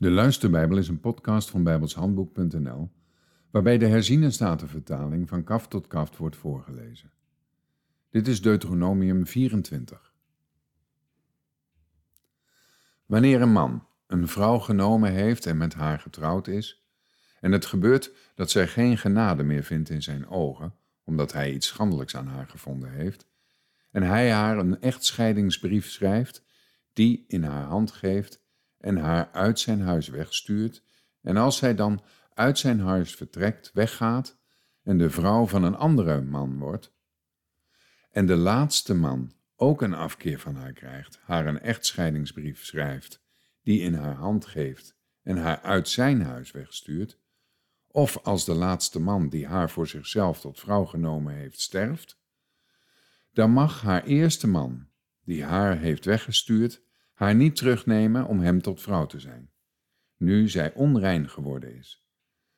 [0.00, 2.90] De Luisterbijbel is een podcast van bijbelshandboek.nl,
[3.50, 7.12] waarbij de herziene statenvertaling van kaft tot kaft wordt voorgelezen.
[8.10, 10.12] Dit is Deuteronomium 24.
[13.06, 16.88] Wanneer een man een vrouw genomen heeft en met haar getrouwd is,
[17.40, 20.74] en het gebeurt dat zij geen genade meer vindt in zijn ogen,
[21.04, 23.26] omdat hij iets schandelijks aan haar gevonden heeft,
[23.90, 26.44] en hij haar een echtscheidingsbrief schrijft,
[26.92, 28.46] die in haar hand geeft
[28.78, 30.82] en haar uit zijn huis wegstuurt,
[31.22, 32.02] en als zij dan
[32.34, 34.36] uit zijn huis vertrekt, weggaat,
[34.82, 36.92] en de vrouw van een andere man wordt,
[38.10, 43.22] en de laatste man ook een afkeer van haar krijgt, haar een echtscheidingsbrief schrijft,
[43.62, 47.18] die in haar hand geeft en haar uit zijn huis wegstuurt,
[47.86, 52.18] of als de laatste man die haar voor zichzelf tot vrouw genomen heeft sterft,
[53.32, 54.88] dan mag haar eerste man,
[55.24, 56.82] die haar heeft weggestuurd,
[57.18, 59.50] haar niet terugnemen om hem tot vrouw te zijn,
[60.16, 62.06] nu zij onrein geworden is.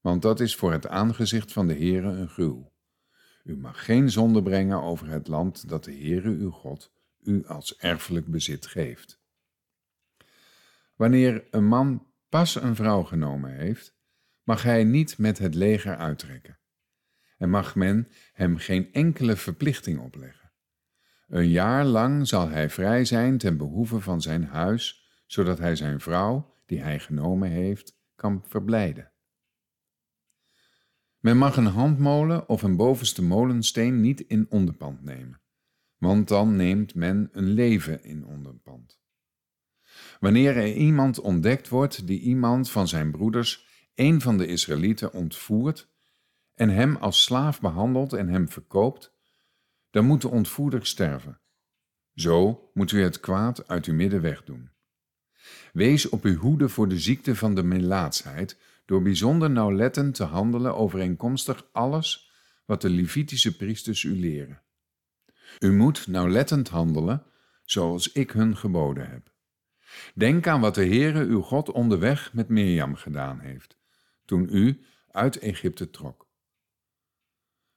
[0.00, 2.72] Want dat is voor het aangezicht van de Heere een gruw.
[3.44, 7.76] U mag geen zonde brengen over het land dat de Heere uw God u als
[7.76, 9.20] erfelijk bezit geeft.
[10.96, 13.96] Wanneer een man pas een vrouw genomen heeft,
[14.42, 16.58] mag hij niet met het leger uittrekken
[17.38, 20.41] en mag men hem geen enkele verplichting opleggen.
[21.28, 26.00] Een jaar lang zal hij vrij zijn ten behoeve van zijn huis, zodat hij zijn
[26.00, 29.12] vrouw, die hij genomen heeft, kan verblijden.
[31.18, 35.40] Men mag een handmolen of een bovenste molensteen niet in onderpand nemen,
[35.96, 39.00] want dan neemt men een leven in onderpand.
[40.20, 45.88] Wanneer er iemand ontdekt wordt die iemand van zijn broeders, een van de Israëlieten, ontvoert
[46.54, 49.14] en hem als slaaf behandelt en hem verkoopt,
[49.92, 51.40] dan moet de ontvoerder sterven.
[52.14, 54.70] Zo moet u het kwaad uit uw midden wegdoen.
[55.72, 60.76] Wees op uw hoede voor de ziekte van de melaatsheid, door bijzonder nauwlettend te handelen
[60.76, 62.30] overeenkomstig alles
[62.66, 64.62] wat de Levitische priesters u leren.
[65.58, 67.22] U moet nauwlettend handelen,
[67.64, 69.32] zoals ik hun geboden heb.
[70.14, 73.76] Denk aan wat de Heere uw God onderweg met Mirjam gedaan heeft,
[74.24, 76.30] toen u uit Egypte trok.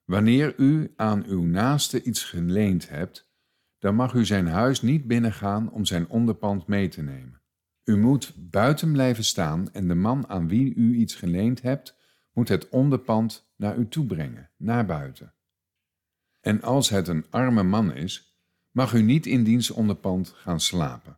[0.05, 3.29] Wanneer u aan uw naaste iets geleend hebt,
[3.79, 7.41] dan mag u zijn huis niet binnengaan om zijn onderpand mee te nemen.
[7.83, 11.95] U moet buiten blijven staan en de man aan wie u iets geleend hebt,
[12.33, 15.33] moet het onderpand naar u toe brengen, naar buiten.
[16.41, 18.39] En als het een arme man is,
[18.71, 21.17] mag u niet in diens onderpand gaan slapen.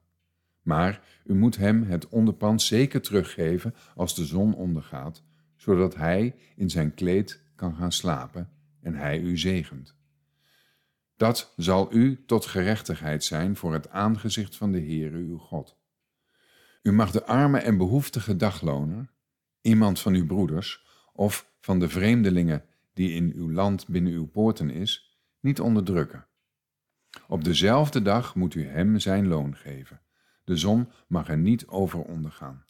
[0.61, 5.23] Maar u moet hem het onderpand zeker teruggeven als de zon ondergaat,
[5.55, 8.49] zodat hij in zijn kleed kan gaan slapen
[8.81, 9.95] en hij u zegent.
[11.15, 15.77] Dat zal u tot gerechtigheid zijn voor het aangezicht van de Heere uw God.
[16.81, 19.11] U mag de arme en behoeftige dagloner,
[19.61, 24.69] iemand van uw broeders of van de vreemdelingen die in uw land binnen uw poorten
[24.69, 26.27] is, niet onderdrukken.
[27.27, 30.01] Op dezelfde dag moet u hem zijn loon geven.
[30.44, 32.65] De zon mag er niet over ondergaan,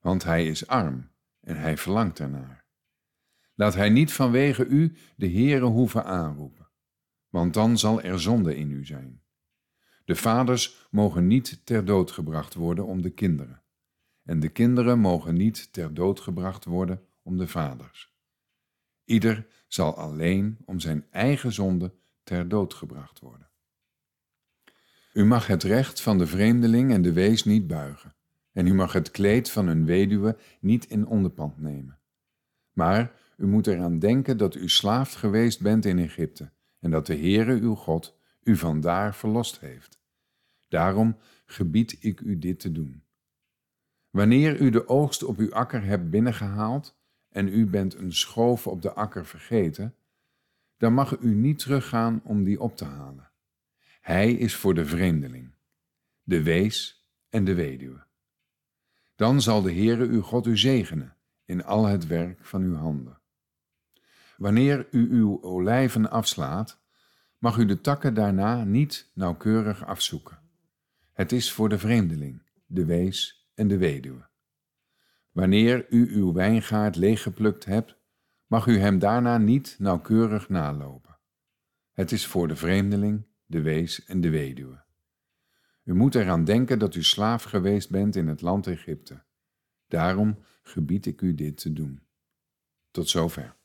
[0.00, 2.63] want hij is arm en hij verlangt ernaar.
[3.54, 6.68] Laat hij niet vanwege u de Heere hoeven aanroepen,
[7.28, 9.22] want dan zal er zonde in u zijn.
[10.04, 13.62] De vaders mogen niet ter dood gebracht worden om de kinderen,
[14.22, 18.12] en de kinderen mogen niet ter dood gebracht worden om de vaders.
[19.04, 23.48] Ieder zal alleen om zijn eigen zonde ter dood gebracht worden.
[25.12, 28.14] U mag het recht van de vreemdeling en de wees niet buigen,
[28.52, 31.98] en u mag het kleed van een weduwe niet in onderpand nemen.
[32.72, 36.50] Maar u moet eraan denken dat u slaaf geweest bent in Egypte
[36.80, 40.00] en dat de Heere uw God u vandaar verlost heeft.
[40.68, 43.02] Daarom gebied ik u dit te doen.
[44.10, 46.96] Wanneer u de oogst op uw akker hebt binnengehaald
[47.28, 49.94] en u bent een schoof op de akker vergeten,
[50.76, 53.30] dan mag u niet teruggaan om die op te halen.
[54.00, 55.54] Hij is voor de vreemdeling,
[56.22, 58.06] de wees en de weduwe.
[59.16, 63.20] Dan zal de Heere uw God u zegenen in al het werk van uw handen.
[64.36, 66.82] Wanneer u uw olijven afslaat,
[67.38, 70.38] mag u de takken daarna niet nauwkeurig afzoeken.
[71.12, 74.26] Het is voor de vreemdeling, de wees en de weduwe.
[75.32, 77.96] Wanneer u uw wijngaard leeggeplukt hebt,
[78.46, 81.18] mag u hem daarna niet nauwkeurig nalopen.
[81.92, 84.82] Het is voor de vreemdeling, de wees en de weduwe.
[85.84, 89.22] U moet eraan denken dat u slaaf geweest bent in het land Egypte.
[89.88, 92.02] Daarom gebied ik u dit te doen.
[92.90, 93.56] Tot zover.